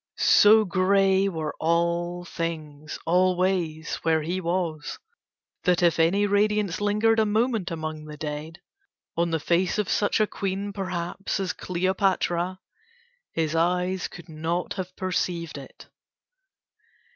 [0.17, 4.97] So grey were all things always where he was
[5.63, 8.57] that if any radiance lingered a moment among the dead,
[9.15, 12.59] on the face of such a queen perhaps as Cleopatra,
[13.33, 15.87] his eyes could not have perceived it.